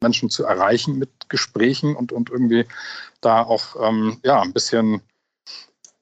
Menschen 0.00 0.30
zu 0.30 0.44
erreichen 0.44 0.98
mit 0.98 1.28
Gesprächen 1.28 1.94
und, 1.94 2.12
und 2.12 2.30
irgendwie 2.30 2.66
da 3.20 3.42
auch 3.42 3.76
ähm, 3.80 4.18
ja, 4.24 4.40
ein 4.40 4.52
bisschen, 4.52 5.00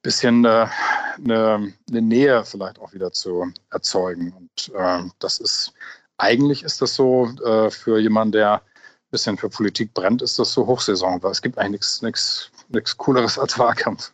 bisschen 0.02 0.44
äh, 0.44 0.66
eine, 1.18 1.72
eine, 1.88 2.02
Nähe 2.02 2.44
vielleicht 2.44 2.78
auch 2.80 2.92
wieder 2.92 3.12
zu 3.12 3.52
erzeugen. 3.70 4.32
Und 4.32 4.75
äh, 4.75 5.02
das 5.18 5.38
ist, 5.38 5.72
eigentlich 6.16 6.62
ist 6.62 6.80
das 6.80 6.94
so 6.94 7.26
äh, 7.44 7.70
für 7.70 7.99
jemanden, 7.99 8.32
der 8.32 8.54
ein 8.54 9.11
bisschen 9.11 9.37
für 9.37 9.49
Politik 9.49 9.94
brennt, 9.94 10.22
ist 10.22 10.38
das 10.38 10.52
so 10.52 10.66
Hochsaison, 10.66 11.22
weil 11.22 11.32
es 11.32 11.42
gibt 11.42 11.58
eigentlich 11.58 12.02
nichts 12.02 12.50
Cooleres 12.97 13.38
als 13.38 13.59
Wahlkampf. 13.59 14.12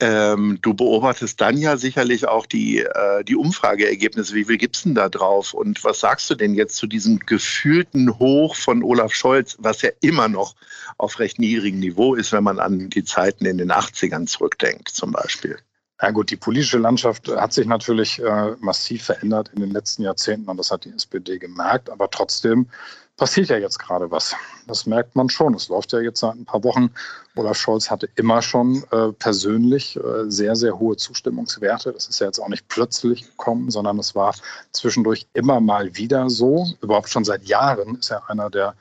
Ähm, 0.00 0.58
du 0.60 0.74
beobachtest 0.74 1.40
dann 1.40 1.56
ja 1.56 1.76
sicherlich 1.76 2.26
auch 2.26 2.46
die, 2.46 2.80
äh, 2.80 3.22
die 3.24 3.36
Umfrageergebnisse. 3.36 4.34
Wie 4.34 4.44
viel 4.44 4.58
gibt 4.58 4.76
es 4.76 4.82
denn 4.82 4.96
da 4.96 5.08
drauf? 5.08 5.54
Und 5.54 5.84
was 5.84 6.00
sagst 6.00 6.28
du 6.28 6.34
denn 6.34 6.54
jetzt 6.54 6.76
zu 6.76 6.88
diesem 6.88 7.20
gefühlten 7.20 8.18
Hoch 8.18 8.56
von 8.56 8.82
Olaf 8.82 9.14
Scholz, 9.14 9.56
was 9.60 9.82
ja 9.82 9.90
immer 10.00 10.28
noch 10.28 10.56
auf 10.98 11.20
recht 11.20 11.38
niedrigem 11.38 11.78
Niveau 11.78 12.14
ist, 12.14 12.32
wenn 12.32 12.44
man 12.44 12.58
an 12.58 12.90
die 12.90 13.04
Zeiten 13.04 13.46
in 13.46 13.58
den 13.58 13.70
80ern 13.70 14.26
zurückdenkt, 14.26 14.88
zum 14.88 15.12
Beispiel? 15.12 15.58
Ja 16.02 16.10
gut, 16.10 16.30
die 16.30 16.36
politische 16.36 16.78
Landschaft 16.78 17.28
hat 17.28 17.52
sich 17.52 17.66
natürlich 17.66 18.20
äh, 18.20 18.56
massiv 18.58 19.04
verändert 19.04 19.50
in 19.54 19.60
den 19.60 19.70
letzten 19.70 20.02
Jahrzehnten 20.02 20.50
und 20.50 20.56
das 20.56 20.72
hat 20.72 20.84
die 20.84 20.92
SPD 20.92 21.38
gemerkt, 21.38 21.88
aber 21.88 22.10
trotzdem 22.10 22.68
passiert 23.16 23.48
ja 23.48 23.58
jetzt 23.58 23.78
gerade 23.78 24.10
was. 24.10 24.34
Das 24.66 24.86
merkt 24.86 25.14
man 25.14 25.28
schon. 25.28 25.54
Es 25.54 25.68
läuft 25.68 25.92
ja 25.92 26.00
jetzt 26.00 26.20
seit 26.20 26.34
ein 26.34 26.44
paar 26.44 26.64
Wochen. 26.64 26.90
Olaf 27.36 27.56
Scholz 27.56 27.90
hatte 27.90 28.08
immer 28.16 28.42
schon 28.42 28.84
äh, 28.90 29.12
persönlich 29.12 29.96
äh, 29.96 30.28
sehr, 30.28 30.56
sehr 30.56 30.78
hohe 30.78 30.96
Zustimmungswerte. 30.96 31.92
Das 31.92 32.08
ist 32.08 32.20
ja 32.20 32.26
jetzt 32.26 32.40
auch 32.40 32.48
nicht 32.48 32.66
plötzlich 32.68 33.22
gekommen, 33.22 33.70
sondern 33.70 33.98
es 33.98 34.14
war 34.14 34.34
zwischendurch 34.72 35.26
immer 35.34 35.60
mal 35.60 35.96
wieder 35.96 36.28
so. 36.28 36.66
Überhaupt 36.80 37.08
schon 37.08 37.24
seit 37.24 37.44
Jahren 37.44 37.96
ist 37.96 38.10
er 38.10 38.28
einer 38.28 38.50
der 38.50 38.74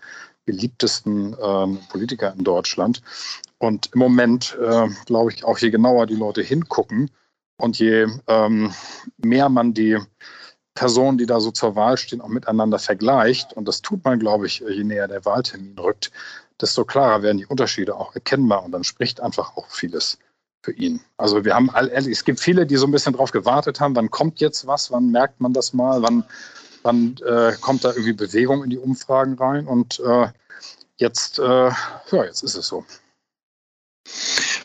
beliebtesten 0.46 1.34
äh, 1.34 1.68
Politiker 1.90 2.34
in 2.38 2.44
Deutschland. 2.44 3.02
Und 3.60 3.92
im 3.94 4.00
Moment, 4.00 4.58
äh, 4.62 4.88
glaube 5.06 5.32
ich, 5.32 5.46
auch 5.46 5.58
je 5.58 5.70
genauer 5.70 6.08
die 6.08 6.16
Leute 6.16 6.42
hingucken 6.42 7.10
und 7.58 7.80
je 7.80 8.08
ähm, 8.28 8.74
mehr 9.18 9.48
man 9.48 9.74
die 9.74 9.98
Personen, 10.76 11.18
die 11.18 11.26
da 11.26 11.40
so 11.40 11.52
zur 11.52 11.76
Wahl 11.76 11.98
stehen, 11.98 12.22
auch 12.22 12.30
miteinander 12.30 12.80
vergleicht, 12.80 13.54
und 13.54 13.68
das 13.68 13.82
tut 13.82 14.04
man, 14.04 14.20
glaube 14.20 14.48
ich, 14.48 14.60
je 14.60 14.84
näher 14.84 15.08
der 15.08 15.26
Wahltermin 15.26 15.78
rückt, 15.78 16.12
desto 16.60 16.86
klarer 16.86 17.22
werden 17.22 17.38
die 17.38 17.46
Unterschiede 17.46 17.96
auch 17.96 18.16
erkennbar 18.16 18.64
und 18.64 18.72
dann 18.72 18.84
spricht 18.84 19.22
einfach 19.22 19.56
auch 19.58 19.70
vieles 19.70 20.18
für 20.64 20.72
ihn. 20.72 21.02
Also 21.18 21.44
wir 21.44 21.54
haben 21.56 21.70
all, 21.70 21.90
es 21.90 22.24
gibt 22.24 22.40
viele, 22.40 22.66
die 22.66 22.78
so 22.78 22.88
ein 22.88 22.92
bisschen 22.92 23.14
drauf 23.14 23.32
gewartet 23.32 23.80
haben, 23.80 23.96
wann 23.96 24.10
kommt 24.10 24.40
jetzt 24.40 24.66
was, 24.66 24.92
wann 24.92 25.12
merkt 25.12 25.42
man 25.42 25.54
das 25.54 25.74
mal, 25.74 26.02
wann, 26.02 26.24
wann 26.84 27.18
äh, 27.26 27.54
kommt 27.60 27.84
da 27.84 27.90
irgendwie 27.90 28.14
Bewegung 28.14 28.64
in 28.64 28.70
die 28.70 28.78
Umfragen 28.78 29.36
rein 29.36 29.68
und 29.68 30.00
äh, 30.00 30.28
jetzt, 30.98 31.40
äh, 31.40 31.70
ja, 31.70 32.24
jetzt 32.24 32.44
ist 32.44 32.56
es 32.56 32.68
so. 32.68 32.86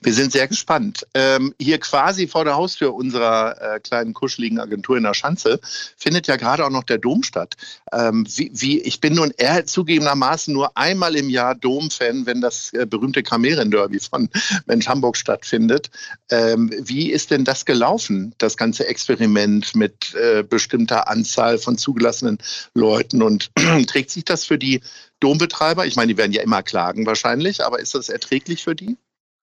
Wir 0.03 0.15
sind 0.15 0.33
sehr 0.33 0.47
gespannt. 0.47 1.07
Ähm, 1.15 1.55
hier 1.61 1.79
quasi 1.79 2.29
vor 2.29 2.45
der 2.45 2.55
Haustür 2.55 2.95
unserer 2.95 3.61
äh, 3.61 3.81
kleinen 3.81 4.15
kuscheligen 4.15 4.61
Agentur 4.61 4.97
in 4.97 5.03
der 5.03 5.15
Schanze 5.15 5.61
findet 5.97 6.27
ja 6.27 6.37
gerade 6.37 6.65
auch 6.65 6.71
noch 6.71 6.85
der 6.85 6.99
Dom 6.99 7.23
statt. 7.23 7.57
Ähm, 7.93 8.27
wie, 8.35 8.51
wie, 8.55 8.81
ich 8.81 9.01
bin 9.01 9.15
nun 9.15 9.33
eher 9.37 9.67
zugegebenermaßen 9.67 10.55
nur 10.55 10.77
einmal 10.77 11.17
im 11.17 11.29
Jahr 11.29 11.55
Dom-Fan, 11.55 12.27
wenn 12.27 12.41
das 12.41 12.73
äh, 12.73 12.87
berühmte 12.87 13.23
Kameren-Derby 13.23 13.99
von 14.01 14.29
Mensch 14.67 14.87
Hamburg 14.87 15.17
stattfindet. 15.17 15.91
Ähm, 16.31 16.71
wie 16.79 17.11
ist 17.11 17.31
denn 17.31 17.45
das 17.45 17.65
gelaufen, 17.65 18.35
das 18.39 18.57
ganze 18.57 18.87
Experiment 18.87 19.75
mit 19.75 20.15
äh, 20.15 20.43
bestimmter 20.43 21.09
Anzahl 21.09 21.59
von 21.59 21.77
zugelassenen 21.77 22.39
Leuten? 22.75 23.23
Und 23.23 23.51
trägt 23.87 24.11
sich 24.11 24.25
das 24.25 24.45
für 24.45 24.59
die 24.59 24.81
Dombetreiber? 25.21 25.87
Ich 25.87 25.97
meine, 25.97 26.13
die 26.13 26.19
werden 26.19 26.33
ja 26.33 26.43
immer 26.43 26.63
klagen 26.63 27.07
wahrscheinlich, 27.07 27.65
aber 27.65 27.81
ist 27.81 27.95
das 27.95 28.09
erträglich 28.09 28.63
für 28.63 28.77
die? 28.77 28.97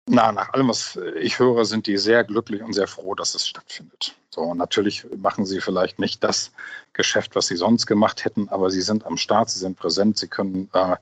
Na, 0.06 0.32
nach 0.32 0.52
allem, 0.52 0.68
was 0.68 0.98
ich 1.18 1.38
höre, 1.38 1.64
sind 1.64 1.86
die 1.86 1.96
sehr 1.96 2.24
glücklich 2.24 2.62
und 2.62 2.74
sehr 2.74 2.86
froh, 2.86 3.14
dass 3.14 3.34
es 3.34 3.48
stattfindet. 3.48 4.14
So, 4.28 4.52
natürlich 4.52 5.06
machen 5.16 5.46
sie 5.46 5.60
vielleicht 5.60 5.98
nicht 5.98 6.22
das 6.22 6.52
Geschäft, 6.92 7.34
was 7.36 7.46
sie 7.46 7.56
sonst 7.56 7.86
gemacht 7.86 8.24
hätten, 8.24 8.48
aber 8.50 8.70
sie 8.70 8.82
sind 8.82 9.06
am 9.06 9.16
Start, 9.16 9.48
sie 9.48 9.60
sind 9.60 9.78
präsent, 9.78 10.18
sie 10.18 10.28
können 10.28 10.68
äh, 10.74 10.96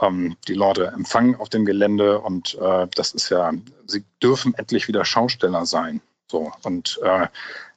ähm, 0.00 0.36
die 0.48 0.54
Leute 0.54 0.86
empfangen 0.86 1.36
auf 1.36 1.50
dem 1.50 1.66
Gelände 1.66 2.18
und 2.20 2.54
äh, 2.54 2.86
das 2.94 3.12
ist 3.12 3.28
ja, 3.28 3.52
sie 3.86 4.04
dürfen 4.22 4.54
endlich 4.54 4.88
wieder 4.88 5.04
Schausteller 5.04 5.66
sein. 5.66 6.00
So, 6.28 6.52
und 6.62 6.98
äh, 7.02 7.26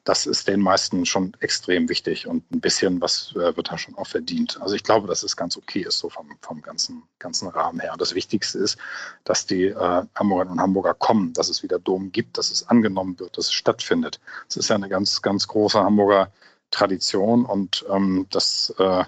das 0.04 0.26
ist 0.26 0.48
den 0.48 0.60
meisten 0.60 1.06
schon 1.06 1.34
extrem 1.40 1.88
wichtig 1.88 2.28
und 2.28 2.50
ein 2.52 2.60
bisschen 2.60 3.00
was 3.00 3.32
äh, 3.36 3.56
wird 3.56 3.72
da 3.72 3.78
schon 3.78 3.96
auch 3.96 4.08
verdient. 4.08 4.60
Also 4.62 4.76
ich 4.76 4.84
glaube, 4.84 5.08
dass 5.08 5.24
es 5.24 5.38
ganz 5.38 5.56
okay 5.56 5.82
ist, 5.82 6.00
so 6.00 6.10
vom, 6.10 6.30
vom 6.42 6.62
ganzen, 6.62 7.04
ganzen 7.20 7.48
Rahmen 7.48 7.80
her. 7.80 7.94
Und 7.94 8.02
das 8.02 8.14
Wichtigste 8.14 8.60
ist, 8.60 8.78
dass 9.24 9.46
die 9.46 9.66
äh, 9.66 10.04
Hamburgerinnen 10.16 10.58
und 10.58 10.62
Hamburger 10.62 10.94
kommen, 10.94 11.32
dass 11.34 11.48
es 11.48 11.64
wieder 11.64 11.80
Dom 11.80 12.12
gibt, 12.12 12.38
dass 12.38 12.52
es 12.52 12.68
angenommen 12.68 13.18
wird, 13.20 13.38
dass 13.38 13.46
es 13.46 13.54
stattfindet. 13.54 14.20
Es 14.50 14.58
ist 14.58 14.70
ja 14.70 14.76
eine 14.76 14.90
ganz, 14.90 15.22
ganz 15.22 15.48
große 15.48 15.80
Hamburger 15.80 16.32
Tradition 16.72 17.46
und 17.46 17.86
ähm, 17.90 18.26
das 18.32 18.74
äh, 18.80 19.04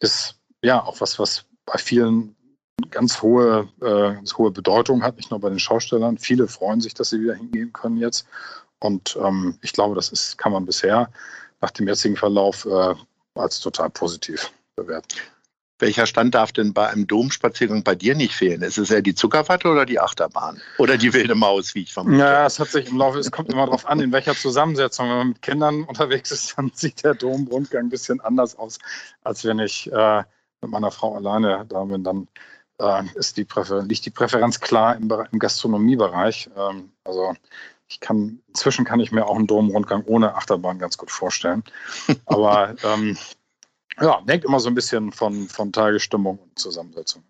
ist 0.00 0.34
ja 0.62 0.82
auch 0.82 1.00
was, 1.00 1.18
was 1.18 1.44
bei 1.64 1.78
vielen 1.78 2.34
ganz 2.90 3.22
hohe, 3.22 3.68
äh, 3.80 4.14
ganz 4.14 4.36
hohe 4.36 4.50
Bedeutung 4.50 5.02
hat, 5.02 5.16
nicht 5.16 5.30
nur 5.30 5.40
bei 5.40 5.48
den 5.48 5.58
Schaustellern. 5.58 6.18
Viele 6.18 6.48
freuen 6.48 6.80
sich, 6.80 6.94
dass 6.94 7.10
sie 7.10 7.20
wieder 7.20 7.34
hingehen 7.34 7.72
können 7.72 7.96
jetzt. 7.96 8.26
Und 8.80 9.18
ähm, 9.22 9.58
ich 9.62 9.72
glaube, 9.72 9.94
das 9.94 10.10
ist, 10.10 10.38
kann 10.38 10.52
man 10.52 10.66
bisher 10.66 11.10
nach 11.60 11.70
dem 11.70 11.88
jetzigen 11.88 12.16
Verlauf 12.16 12.64
äh, 12.66 12.94
als 13.34 13.60
total 13.60 13.90
positiv 13.90 14.52
bewerten. 14.76 15.18
Welcher 15.80 16.06
Stand 16.06 16.34
darf 16.34 16.50
denn 16.50 16.74
bei 16.74 16.88
einem 16.88 17.06
Domspaziergang 17.06 17.84
bei 17.84 17.94
dir 17.94 18.16
nicht 18.16 18.34
fehlen? 18.34 18.62
Ist 18.62 18.78
es 18.78 18.90
eher 18.90 19.00
die 19.00 19.14
Zuckerwatte 19.14 19.68
oder 19.68 19.86
die 19.86 20.00
Achterbahn? 20.00 20.60
Oder 20.78 20.98
die 20.98 21.12
wilde 21.12 21.36
Maus, 21.36 21.72
wie 21.76 21.82
ich 21.82 21.92
vermute? 21.92 22.18
Ja, 22.18 22.46
es 22.46 22.58
hat 22.58 22.68
sich 22.68 22.88
im 22.88 22.96
Laufe, 22.96 23.18
es 23.20 23.30
kommt 23.30 23.48
immer 23.48 23.64
darauf 23.64 23.86
an, 23.86 24.00
in 24.00 24.10
welcher 24.10 24.34
Zusammensetzung. 24.34 25.08
Wenn 25.08 25.16
man 25.16 25.28
mit 25.28 25.42
Kindern 25.42 25.84
unterwegs 25.84 26.32
ist, 26.32 26.58
dann 26.58 26.72
sieht 26.74 27.04
der 27.04 27.14
Domrundgang 27.14 27.86
ein 27.86 27.90
bisschen 27.90 28.20
anders 28.20 28.58
aus, 28.58 28.78
als 29.22 29.44
wenn 29.44 29.60
ich 29.60 29.90
äh, 29.92 30.24
mit 30.60 30.70
meiner 30.70 30.90
Frau 30.90 31.14
alleine 31.14 31.64
da 31.68 31.84
bin. 31.84 32.02
Dann 32.02 32.26
äh, 32.80 33.04
ist 33.14 33.36
die 33.36 33.44
Präfer 33.44 33.82
liegt 33.82 34.04
die 34.04 34.10
Präferenz 34.10 34.58
klar 34.58 34.96
im, 34.96 35.08
im 35.30 35.38
Gastronomiebereich. 35.38 36.50
Ähm, 36.56 36.90
also 37.04 37.34
ich 37.88 38.00
kann, 38.00 38.40
inzwischen 38.48 38.84
kann 38.84 39.00
ich 39.00 39.12
mir 39.12 39.26
auch 39.26 39.36
einen 39.36 39.46
Domrundgang 39.46 40.04
ohne 40.04 40.34
Achterbahn 40.34 40.78
ganz 40.78 40.98
gut 40.98 41.10
vorstellen. 41.10 41.64
Aber 42.26 42.74
ähm, 42.84 43.16
ja, 44.00 44.22
hängt 44.26 44.44
immer 44.44 44.60
so 44.60 44.68
ein 44.68 44.74
bisschen 44.74 45.12
von, 45.12 45.48
von 45.48 45.72
Tagesstimmung 45.72 46.38
und 46.38 46.58
Zusammensetzung 46.58 47.24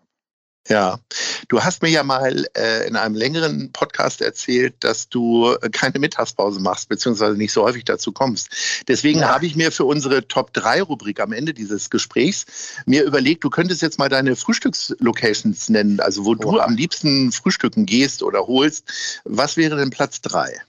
ja, 0.69 0.99
du 1.47 1.63
hast 1.63 1.81
mir 1.81 1.89
ja 1.89 2.03
mal 2.03 2.45
äh, 2.55 2.87
in 2.87 2.95
einem 2.95 3.15
längeren 3.15 3.71
Podcast 3.71 4.21
erzählt, 4.21 4.75
dass 4.81 5.09
du 5.09 5.51
äh, 5.61 5.69
keine 5.69 5.97
Mittagspause 5.97 6.59
machst, 6.59 6.89
beziehungsweise 6.89 7.35
nicht 7.35 7.51
so 7.51 7.63
häufig 7.63 7.85
dazu 7.85 8.11
kommst. 8.11 8.49
Deswegen 8.87 9.21
ja. 9.21 9.29
habe 9.29 9.47
ich 9.47 9.55
mir 9.55 9.71
für 9.71 9.85
unsere 9.85 10.27
Top 10.27 10.53
3 10.53 10.83
Rubrik 10.83 11.19
am 11.19 11.33
Ende 11.33 11.53
dieses 11.53 11.89
Gesprächs 11.89 12.45
mir 12.85 13.03
überlegt, 13.03 13.43
du 13.43 13.49
könntest 13.49 13.81
jetzt 13.81 13.97
mal 13.97 14.09
deine 14.09 14.35
Frühstückslocations 14.35 15.69
nennen, 15.69 15.99
also 15.99 16.23
wo 16.23 16.31
Oha. 16.31 16.37
du 16.39 16.59
am 16.59 16.75
liebsten 16.75 17.31
frühstücken 17.31 17.87
gehst 17.87 18.21
oder 18.21 18.45
holst. 18.45 18.85
Was 19.23 19.57
wäre 19.57 19.75
denn 19.75 19.89
Platz 19.89 20.21
3? 20.21 20.61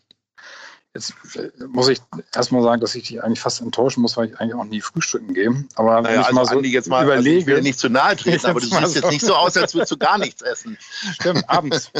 Jetzt 1.01 1.37
äh, 1.37 1.51
muss 1.67 1.89
ich 1.89 2.01
erstmal 2.35 2.63
sagen, 2.63 2.81
dass 2.81 2.95
ich 2.95 3.09
dich 3.09 3.23
eigentlich 3.23 3.41
fast 3.41 3.61
enttäuschen 3.61 4.03
muss, 4.03 4.17
weil 4.17 4.29
ich 4.29 4.39
eigentlich 4.39 4.55
auch 4.55 4.65
nie 4.65 4.81
frühstücken 4.81 5.33
gehe. 5.33 5.65
Aber 5.77 6.03
naja, 6.03 6.05
wenn 6.05 6.21
ich 6.21 6.27
also 6.27 6.35
mal 6.35 6.45
so 6.47 6.57
Andi, 6.57 6.71
jetzt 6.71 6.89
mal, 6.89 7.05
überlege, 7.05 7.31
also 7.31 7.41
ich 7.41 7.47
will 7.47 7.63
nicht 7.63 7.79
zu 7.79 7.89
nahe 7.89 8.17
treten, 8.17 8.47
aber 8.47 8.61
du 8.61 8.67
siehst 8.67 8.81
so. 8.81 9.01
jetzt 9.01 9.11
nicht 9.11 9.25
so 9.25 9.35
aus, 9.35 9.57
als 9.57 9.75
würdest 9.75 9.93
du 9.93 9.97
gar 9.97 10.19
nichts 10.19 10.43
essen. 10.43 10.77
Stimmt, 11.15 11.49
abends. 11.49 11.91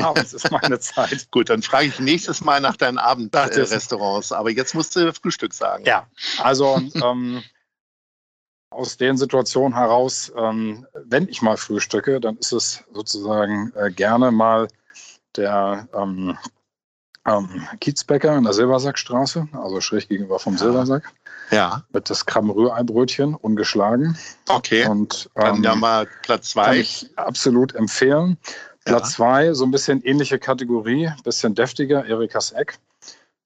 abends 0.00 0.32
ist 0.32 0.50
meine 0.50 0.80
Zeit. 0.80 1.28
Gut, 1.30 1.48
dann 1.48 1.62
frage 1.62 1.86
ich 1.86 2.00
nächstes 2.00 2.42
Mal 2.42 2.60
nach 2.60 2.76
deinen 2.76 2.98
Abendrestaurants. 2.98 4.32
aber 4.32 4.50
jetzt 4.50 4.74
musst 4.74 4.96
du 4.96 5.12
Frühstück 5.12 5.54
sagen. 5.54 5.84
Ja, 5.84 6.06
also 6.38 6.80
ähm, 6.94 7.42
aus 8.70 8.96
den 8.96 9.16
Situationen 9.16 9.76
heraus, 9.76 10.32
ähm, 10.36 10.86
wenn 11.04 11.28
ich 11.28 11.40
mal 11.40 11.56
frühstücke, 11.56 12.20
dann 12.20 12.36
ist 12.38 12.52
es 12.52 12.82
sozusagen 12.92 13.72
äh, 13.76 13.90
gerne 13.90 14.32
mal 14.32 14.68
der 15.36 15.88
ähm, 15.94 16.36
ähm, 17.26 17.66
Kiezbäcker 17.80 18.36
in 18.36 18.44
der 18.44 18.52
Silbersackstraße, 18.52 19.48
also 19.52 19.80
schräg 19.80 20.08
gegenüber 20.08 20.38
vom 20.38 20.54
ja. 20.54 20.58
Silbersack. 20.60 21.12
Ja. 21.50 21.82
Mit 21.92 22.08
das 22.08 22.26
Krabbenrührei-Brötchen, 22.26 23.34
ungeschlagen. 23.34 24.16
Okay. 24.48 24.86
Und 24.86 25.30
ähm, 25.36 25.42
dann 25.44 25.62
ja 25.62 25.74
mal 25.74 26.06
Platz 26.22 26.50
zwei. 26.50 26.64
Kann 26.64 26.76
ich 26.76 27.10
absolut 27.16 27.74
empfehlen. 27.74 28.38
Platz 28.84 29.10
ja. 29.10 29.16
zwei, 29.16 29.52
so 29.54 29.64
ein 29.64 29.70
bisschen 29.70 30.02
ähnliche 30.02 30.38
Kategorie, 30.38 31.10
bisschen 31.22 31.54
deftiger, 31.54 32.04
Erikas 32.06 32.52
Eck. 32.52 32.78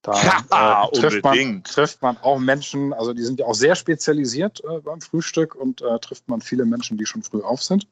Da 0.09 0.15
ja, 0.51 0.89
äh, 0.91 0.99
trifft, 0.99 1.23
man, 1.23 1.63
trifft, 1.65 2.01
man, 2.01 2.17
auch 2.23 2.39
Menschen, 2.39 2.95
also 2.95 3.13
die 3.13 3.23
sind 3.23 3.41
ja 3.41 3.47
auch 3.47 3.55
sehr 3.55 3.75
spezialisiert 3.75 4.63
äh, 4.65 4.81
beim 4.81 5.03
Frühstück 5.03 5.55
und 5.55 5.83
äh, 5.83 5.99
trifft 5.99 6.27
man 6.29 6.41
viele 6.41 6.65
Menschen, 6.65 6.97
die 6.97 7.05
schon 7.05 7.23
früh 7.23 7.43
auf 7.43 7.63
sind. 7.63 7.87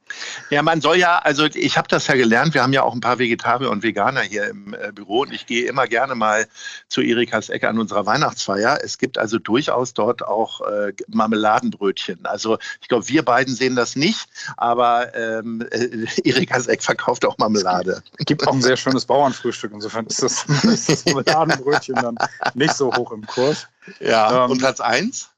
Ja, 0.49 0.63
man 0.63 0.81
soll 0.81 0.97
ja, 0.97 1.19
also 1.19 1.45
ich 1.45 1.77
habe 1.77 1.89
das 1.89 2.07
ja 2.07 2.15
gelernt, 2.15 2.55
wir 2.55 2.63
haben 2.63 2.73
ja 2.73 2.85
auch 2.85 2.95
ein 2.95 3.01
paar 3.01 3.19
Vegetarier 3.19 3.71
und 3.71 3.83
Veganer 3.83 4.23
hier 4.23 4.49
im 4.49 4.73
äh, 4.73 4.93
Büro 4.93 5.21
und 5.23 5.33
ich 5.35 5.45
gehe 5.45 5.67
immer 5.67 5.87
gerne 5.89 6.15
mal 6.15 6.47
zu 6.89 7.03
Erikas 7.03 7.51
Ecke 7.51 7.69
an 7.69 7.79
unserer 7.79 8.07
Weihnachtsfeier. 8.07 8.79
Es 8.83 8.97
gibt 8.97 9.19
also 9.19 9.39
durchaus 9.39 9.93
dort 9.93 10.27
auch 10.27 10.63
äh, 10.63 10.95
Marmeladenbrötchen. 11.09 12.25
Also 12.25 12.57
ich 12.81 12.89
glaube, 12.89 13.07
wir 13.09 13.25
beiden 13.25 13.55
sehen 13.55 13.77
das 13.77 13.95
nicht, 13.95 14.27
aber 14.57 15.15
ähm, 15.15 15.67
äh, 15.71 16.07
Erikas 16.25 16.67
Eck 16.67 16.83
verkauft 16.83 17.27
auch 17.27 17.37
Marmelade. 17.37 18.03
Es 18.19 18.25
gibt 18.25 18.47
auch 18.49 18.55
ein 18.55 18.63
sehr 18.63 18.79
schönes 18.79 19.05
Bauernfrühstück, 19.05 19.73
insofern 19.75 20.07
ist 20.07 20.23
das, 20.23 20.45
ist 20.65 20.89
das 20.89 21.05
Marmeladenbrötchen 21.15 22.06
dann 22.13 22.29
nicht 22.55 22.75
so 22.75 22.93
hoch 22.95 23.13
im 23.13 23.27
Kurs. 23.27 23.67
Ja, 24.01 24.45
ähm, 24.45 24.53
und 24.53 24.59
Platz 24.59 24.81
1? 24.81 25.31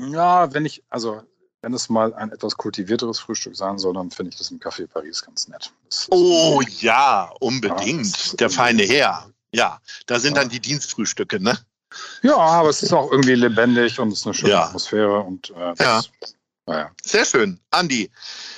Ja, 0.00 0.52
wenn 0.52 0.64
ich, 0.64 0.82
also 0.90 1.22
wenn 1.62 1.74
es 1.74 1.88
mal 1.88 2.14
ein 2.14 2.30
etwas 2.30 2.56
kultivierteres 2.56 3.18
Frühstück 3.18 3.56
sein 3.56 3.78
soll, 3.78 3.94
dann 3.94 4.10
finde 4.10 4.30
ich 4.30 4.36
das 4.36 4.50
im 4.50 4.60
Café 4.60 4.86
Paris 4.86 5.22
ganz 5.22 5.48
nett. 5.48 5.72
Oh 6.10 6.62
ja, 6.78 7.32
unbedingt. 7.40 8.32
Ja, 8.32 8.36
Der 8.36 8.50
feine 8.50 8.84
Herr. 8.84 9.30
Ja, 9.52 9.80
da 10.06 10.20
sind 10.20 10.36
ja. 10.36 10.42
dann 10.42 10.50
die 10.50 10.60
Dienstfrühstücke, 10.60 11.42
ne? 11.42 11.58
Ja, 12.22 12.36
aber 12.36 12.68
es 12.68 12.82
ist 12.82 12.92
auch 12.92 13.10
irgendwie 13.10 13.34
lebendig 13.34 13.98
und 13.98 14.12
es 14.12 14.20
ist 14.20 14.26
eine 14.26 14.34
schöne 14.34 14.52
ja. 14.52 14.64
Atmosphäre 14.66 15.20
und 15.20 15.50
äh, 15.50 15.74
das. 15.76 16.10
Naja. 16.66 16.90
Sehr 17.02 17.24
schön. 17.24 17.60
Andi, 17.70 18.10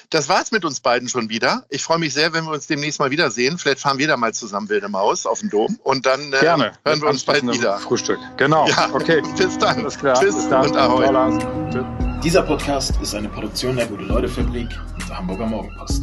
das 0.08 0.30
war's 0.30 0.50
mit 0.50 0.64
uns 0.64 0.80
beiden 0.80 1.08
schon 1.08 1.28
wieder. 1.28 1.66
Ich 1.68 1.82
freue 1.82 1.98
mich 1.98 2.14
sehr, 2.14 2.32
wenn 2.32 2.44
wir 2.44 2.52
uns 2.52 2.66
demnächst 2.66 2.98
mal 2.98 3.10
wiedersehen. 3.10 3.58
Vielleicht 3.58 3.80
fahren 3.80 3.98
wir 3.98 4.08
da 4.08 4.16
mal 4.16 4.32
zusammen 4.32 4.70
Wilde 4.70 4.88
Maus 4.88 5.26
auf 5.26 5.40
den 5.40 5.50
Dom 5.50 5.78
und 5.82 6.06
dann 6.06 6.32
äh, 6.32 6.40
Gerne. 6.40 6.72
hören 6.86 7.02
wir 7.02 7.08
uns 7.08 7.24
bald 7.24 7.46
wieder. 7.46 7.78
Frühstück. 7.78 8.18
Genau. 8.38 8.66
Ja. 8.66 8.88
Okay. 8.94 9.22
Bis 9.36 9.58
dann. 9.58 9.80
Alles 9.80 9.98
klar. 9.98 10.18
Tschüss 10.18 10.34
Bis 10.36 10.48
dann. 10.48 10.68
und 10.68 10.76
Ahoi. 10.76 12.20
Dieser 12.24 12.42
Podcast 12.42 12.94
ist 13.02 13.14
eine 13.14 13.28
Produktion 13.28 13.76
der 13.76 13.86
Gute-Leute-Fabrik 13.86 14.68
und 14.94 15.08
der 15.08 15.18
Hamburger 15.18 15.46
Morgenpost. 15.46 16.02